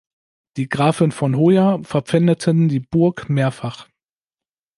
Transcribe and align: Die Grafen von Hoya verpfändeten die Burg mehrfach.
Die 0.57 0.67
Grafen 0.67 1.11
von 1.11 1.37
Hoya 1.37 1.77
verpfändeten 1.83 2.69
die 2.69 2.79
Burg 2.79 3.29
mehrfach. 3.29 3.87